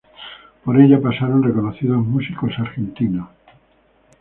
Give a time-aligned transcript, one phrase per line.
[0.65, 3.29] Por ella pasaron reconocidos músicos argentinos.